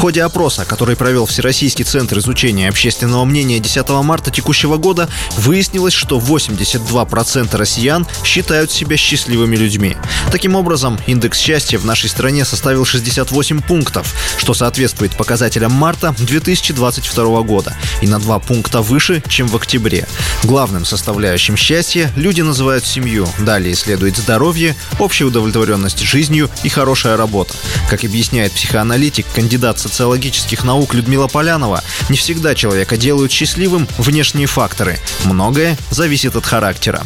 ходе 0.00 0.22
опроса, 0.22 0.64
который 0.64 0.96
провел 0.96 1.26
Всероссийский 1.26 1.84
центр 1.84 2.20
изучения 2.20 2.70
общественного 2.70 3.26
мнения 3.26 3.58
10 3.58 3.86
марта 4.02 4.30
текущего 4.30 4.78
года, 4.78 5.10
выяснилось, 5.36 5.92
что 5.92 6.18
82% 6.18 7.54
россиян 7.54 8.06
считают 8.24 8.70
себя 8.70 8.96
счастливыми 8.96 9.56
людьми. 9.56 9.98
Таким 10.32 10.56
образом, 10.56 10.98
индекс 11.06 11.38
счастья 11.38 11.78
в 11.78 11.84
нашей 11.84 12.08
стране 12.08 12.46
составил 12.46 12.86
68 12.86 13.60
пунктов, 13.60 14.14
что 14.38 14.54
соответствует 14.54 15.14
показателям 15.18 15.72
марта 15.72 16.14
2022 16.16 17.42
года 17.42 17.76
и 18.00 18.06
на 18.06 18.18
2 18.18 18.38
пункта 18.38 18.80
выше, 18.80 19.22
чем 19.28 19.48
в 19.48 19.56
октябре. 19.56 20.06
Главным 20.44 20.86
составляющим 20.86 21.58
счастья 21.58 22.10
люди 22.16 22.40
называют 22.40 22.86
семью, 22.86 23.28
далее 23.38 23.74
следует 23.74 24.16
здоровье, 24.16 24.74
общая 24.98 25.26
удовлетворенность 25.26 26.00
жизнью 26.00 26.48
и 26.62 26.70
хорошая 26.70 27.18
работа. 27.18 27.52
Как 27.90 28.02
объясняет 28.02 28.52
психоаналитик, 28.52 29.26
кандидат 29.34 29.78
социологических 29.90 30.62
наук 30.64 30.94
Людмила 30.94 31.26
Полянова, 31.26 31.82
не 32.08 32.16
всегда 32.16 32.54
человека 32.54 32.96
делают 32.96 33.32
счастливым 33.32 33.88
внешние 33.98 34.46
факторы. 34.46 34.98
Многое 35.24 35.76
зависит 35.90 36.36
от 36.36 36.46
характера. 36.46 37.02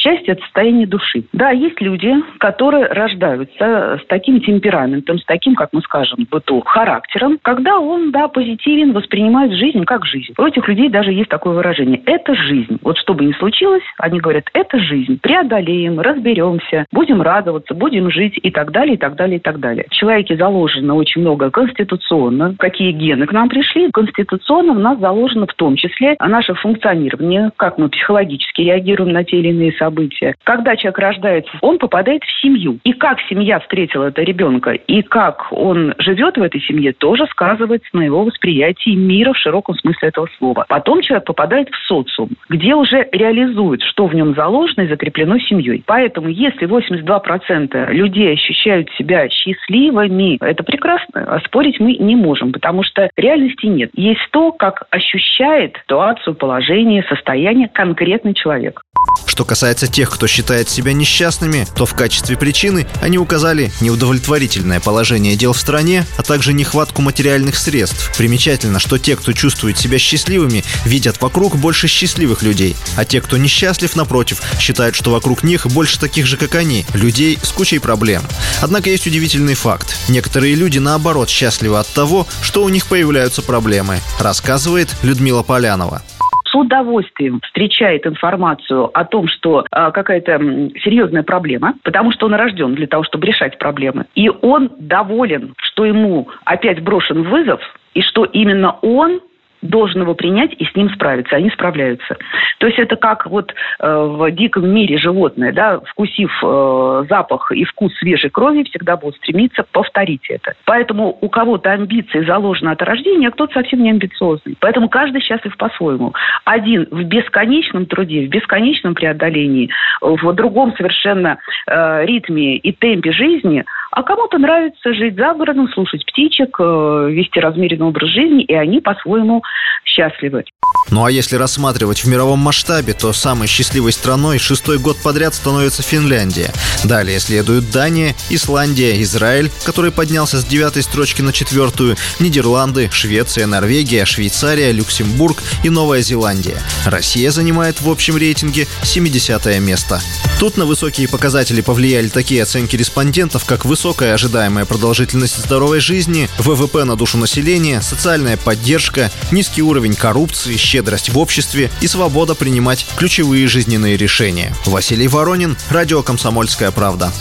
Счастье– 0.00 0.24
это 0.32 0.42
состояние 0.42 0.86
души. 0.86 1.24
Да, 1.34 1.50
есть 1.50 1.78
люди, 1.80 2.14
которые 2.38 2.86
рождаются 2.86 4.00
с 4.02 4.06
таким 4.06 4.40
темпераментом, 4.40 5.18
с 5.18 5.24
таким, 5.26 5.54
как 5.54 5.70
мы 5.72 5.82
скажем, 5.82 6.26
быту, 6.30 6.62
характером, 6.64 7.38
когда 7.42 7.78
он, 7.78 8.10
да, 8.10 8.28
позитивен, 8.28 8.92
воспринимает 8.92 9.52
жизнь 9.52 9.84
как 9.84 10.06
жизнь. 10.06 10.32
У 10.38 10.42
этих 10.42 10.66
людей 10.68 10.88
даже 10.88 11.12
есть 11.12 11.28
такое 11.28 11.52
выражение– 11.52 12.00
это 12.06 12.34
жизнь. 12.34 12.78
Вот 12.82 12.96
что 12.96 13.12
бы 13.12 13.26
ни 13.26 13.32
случилось, 13.32 13.82
они 13.98 14.20
говорят– 14.20 14.44
это 14.54 14.78
жизнь. 14.78 15.18
Преодолеем, 15.20 16.00
разберемся, 16.00 16.86
будем 16.92 17.20
радоваться, 17.20 17.74
будем 17.74 18.10
жить 18.10 18.38
и 18.42 18.50
так 18.50 18.70
далее, 18.70 18.94
и 18.94 18.98
так 18.98 19.16
далее, 19.16 19.36
и 19.36 19.40
так 19.40 19.60
далее. 19.60 19.84
В 19.90 19.94
человеке 19.94 20.34
заложено 20.34 20.94
очень 20.94 21.20
много 21.20 21.50
конституционно. 21.50 22.54
Какие 22.58 22.92
гены 22.92 23.26
к 23.26 23.32
нам 23.32 23.50
пришли? 23.50 23.90
Конституционно 23.90 24.72
в 24.72 24.78
нас 24.78 24.98
заложено 24.98 25.46
в 25.46 25.52
том 25.52 25.76
числе 25.76 26.16
наше 26.18 26.54
функционирование, 26.54 27.50
как 27.56 27.76
мы 27.76 27.90
психологически 27.90 28.62
реагируем 28.62 29.12
на 29.12 29.24
те 29.24 29.36
или 29.36 29.48
иные 29.48 29.72
события, 29.72 29.89
события. 29.90 30.34
Когда 30.44 30.76
человек 30.76 30.98
рождается, 30.98 31.50
он 31.60 31.78
попадает 31.78 32.22
в 32.22 32.40
семью. 32.40 32.78
И 32.84 32.92
как 32.92 33.18
семья 33.28 33.58
встретила 33.58 34.04
этого 34.04 34.24
ребенка, 34.24 34.70
и 34.70 35.02
как 35.02 35.48
он 35.50 35.94
живет 35.98 36.36
в 36.36 36.42
этой 36.42 36.60
семье, 36.60 36.92
тоже 36.92 37.26
сказывается 37.26 37.88
на 37.92 38.02
его 38.02 38.24
восприятии 38.24 38.94
мира 38.94 39.32
в 39.32 39.38
широком 39.38 39.74
смысле 39.76 40.08
этого 40.08 40.28
слова. 40.38 40.64
Потом 40.68 41.02
человек 41.02 41.26
попадает 41.26 41.68
в 41.70 41.86
социум, 41.86 42.30
где 42.48 42.74
уже 42.74 43.08
реализует, 43.12 43.82
что 43.82 44.06
в 44.06 44.14
нем 44.14 44.34
заложено 44.34 44.82
и 44.82 44.88
закреплено 44.88 45.38
семьей. 45.38 45.82
Поэтому, 45.84 46.28
если 46.28 46.68
82% 46.68 47.92
людей 47.92 48.34
ощущают 48.34 48.88
себя 48.96 49.28
счастливыми, 49.28 50.38
это 50.40 50.62
прекрасно. 50.62 51.24
А 51.26 51.40
спорить 51.40 51.80
мы 51.80 51.94
не 51.96 52.14
можем, 52.14 52.52
потому 52.52 52.82
что 52.84 53.10
реальности 53.16 53.66
нет. 53.66 53.90
Есть 53.94 54.28
то, 54.30 54.52
как 54.52 54.84
ощущает 54.90 55.76
ситуацию, 55.82 56.34
положение, 56.34 57.02
состояние 57.08 57.68
конкретный 57.68 58.34
человек. 58.34 58.82
Что 59.30 59.44
касается 59.44 59.86
тех, 59.86 60.10
кто 60.10 60.26
считает 60.26 60.68
себя 60.68 60.92
несчастными, 60.92 61.64
то 61.76 61.86
в 61.86 61.94
качестве 61.94 62.36
причины 62.36 62.88
они 63.00 63.16
указали 63.16 63.70
неудовлетворительное 63.80 64.80
положение 64.80 65.36
дел 65.36 65.52
в 65.52 65.60
стране, 65.60 66.04
а 66.16 66.24
также 66.24 66.52
нехватку 66.52 67.00
материальных 67.00 67.56
средств. 67.56 68.10
Примечательно, 68.18 68.80
что 68.80 68.98
те, 68.98 69.14
кто 69.14 69.32
чувствует 69.32 69.78
себя 69.78 70.00
счастливыми, 70.00 70.64
видят 70.84 71.22
вокруг 71.22 71.54
больше 71.54 71.86
счастливых 71.86 72.42
людей, 72.42 72.74
а 72.96 73.04
те, 73.04 73.20
кто 73.20 73.36
несчастлив, 73.36 73.94
напротив, 73.94 74.42
считают, 74.58 74.96
что 74.96 75.12
вокруг 75.12 75.44
них 75.44 75.68
больше 75.68 76.00
таких 76.00 76.26
же, 76.26 76.36
как 76.36 76.56
они, 76.56 76.84
людей 76.92 77.38
с 77.40 77.50
кучей 77.50 77.78
проблем. 77.78 78.24
Однако 78.60 78.90
есть 78.90 79.06
удивительный 79.06 79.54
факт. 79.54 79.96
Некоторые 80.08 80.56
люди, 80.56 80.80
наоборот, 80.80 81.30
счастливы 81.30 81.78
от 81.78 81.86
того, 81.86 82.26
что 82.42 82.64
у 82.64 82.68
них 82.68 82.86
появляются 82.86 83.42
проблемы, 83.42 84.00
рассказывает 84.18 84.88
Людмила 85.04 85.44
Полянова 85.44 86.02
с 86.50 86.54
удовольствием 86.54 87.40
встречает 87.44 88.06
информацию 88.06 88.90
о 88.96 89.04
том, 89.04 89.28
что 89.28 89.64
э, 89.70 89.90
какая-то 89.92 90.38
серьезная 90.82 91.22
проблема, 91.22 91.74
потому 91.82 92.12
что 92.12 92.26
он 92.26 92.34
рожден 92.34 92.74
для 92.74 92.86
того, 92.86 93.04
чтобы 93.04 93.26
решать 93.26 93.58
проблемы. 93.58 94.06
И 94.14 94.28
он 94.28 94.70
доволен, 94.78 95.54
что 95.58 95.84
ему 95.84 96.28
опять 96.44 96.82
брошен 96.82 97.22
вызов, 97.22 97.60
и 97.94 98.02
что 98.02 98.24
именно 98.24 98.76
он 98.82 99.20
должен 99.62 100.02
его 100.02 100.14
принять 100.14 100.52
и 100.58 100.64
с 100.64 100.74
ним 100.74 100.90
справиться. 100.90 101.36
Они 101.36 101.50
справляются. 101.50 102.16
То 102.58 102.66
есть 102.66 102.78
это 102.78 102.96
как 102.96 103.26
вот 103.26 103.52
э, 103.78 103.86
в 103.86 104.30
диком 104.30 104.68
мире 104.68 104.98
животное, 104.98 105.52
да, 105.52 105.80
вкусив 105.80 106.30
э, 106.42 107.04
запах 107.08 107.52
и 107.52 107.64
вкус 107.64 107.94
свежей 107.98 108.30
крови, 108.30 108.64
всегда 108.64 108.96
будут 108.96 109.16
стремиться 109.16 109.64
повторить 109.70 110.28
это. 110.28 110.54
Поэтому 110.64 111.16
у 111.20 111.28
кого-то 111.28 111.72
амбиции 111.72 112.24
заложены 112.24 112.70
от 112.70 112.82
рождения, 112.82 113.28
а 113.28 113.30
кто-то 113.30 113.54
совсем 113.54 113.82
не 113.82 113.90
амбициозный. 113.90 114.56
Поэтому 114.60 114.88
каждый 114.88 115.20
счастлив 115.20 115.56
по-своему. 115.56 116.14
Один 116.44 116.86
в 116.90 117.02
бесконечном 117.04 117.86
труде, 117.86 118.26
в 118.26 118.30
бесконечном 118.30 118.94
преодолении, 118.94 119.70
в 120.00 120.32
другом 120.32 120.74
совершенно 120.76 121.38
э, 121.66 122.06
ритме 122.06 122.56
и 122.56 122.72
темпе 122.72 123.12
жизни– 123.12 123.64
а 123.90 124.02
кому-то 124.02 124.38
нравится 124.38 124.94
жить 124.94 125.16
за 125.16 125.34
городом, 125.34 125.68
слушать 125.68 126.04
птичек, 126.06 126.56
э, 126.60 127.08
вести 127.10 127.40
размеренный 127.40 127.86
образ 127.86 128.10
жизни, 128.10 128.42
и 128.44 128.54
они 128.54 128.80
по-своему 128.80 129.42
счастливы. 129.84 130.44
Ну 130.90 131.04
а 131.04 131.10
если 131.10 131.36
рассматривать 131.36 132.02
в 132.02 132.08
мировом 132.08 132.40
масштабе, 132.40 132.94
то 132.94 133.12
самой 133.12 133.46
счастливой 133.46 133.92
страной 133.92 134.38
шестой 134.38 134.78
год 134.78 134.98
подряд 134.98 135.34
становится 135.34 135.82
Финляндия. 135.82 136.52
Далее 136.82 137.20
следуют 137.20 137.70
Дания, 137.70 138.16
Исландия, 138.28 139.00
Израиль, 139.02 139.52
который 139.62 139.92
поднялся 139.92 140.40
с 140.40 140.44
девятой 140.44 140.82
строчки 140.82 141.22
на 141.22 141.32
четвертую, 141.32 141.96
Нидерланды, 142.18 142.90
Швеция, 142.92 143.46
Норвегия, 143.46 144.04
Швейцария, 144.04 144.72
Люксембург 144.72 145.42
и 145.62 145.70
Новая 145.70 146.02
Зеландия. 146.02 146.60
Россия 146.84 147.30
занимает 147.30 147.80
в 147.80 147.88
общем 147.88 148.16
рейтинге 148.16 148.66
70 148.82 149.60
место. 149.60 150.02
Тут 150.40 150.56
на 150.56 150.64
высокие 150.64 151.06
показатели 151.06 151.60
повлияли 151.60 152.08
такие 152.08 152.42
оценки 152.42 152.74
респондентов, 152.74 153.44
как 153.44 153.64
высокая 153.64 154.14
ожидаемая 154.14 154.64
продолжительность 154.64 155.36
здоровой 155.36 155.80
жизни, 155.80 156.28
ВВП 156.38 156.84
на 156.84 156.96
душу 156.96 157.18
населения, 157.18 157.80
социальная 157.82 158.36
поддержка, 158.36 159.12
низкий 159.30 159.62
уровень 159.62 159.94
коррупции, 159.94 160.56
щедрость 160.60 161.08
в 161.08 161.18
обществе 161.18 161.70
и 161.80 161.88
свобода 161.88 162.34
принимать 162.34 162.86
ключевые 162.96 163.48
жизненные 163.48 163.96
решения. 163.96 164.54
Василий 164.66 165.08
Воронин, 165.08 165.56
Радио 165.70 166.02
«Комсомольская 166.02 166.70
правда». 166.70 167.12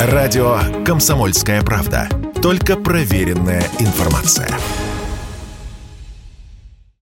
Радио 0.00 0.58
«Комсомольская 0.84 1.62
правда». 1.62 2.08
Только 2.42 2.76
проверенная 2.76 3.66
информация. 3.78 4.48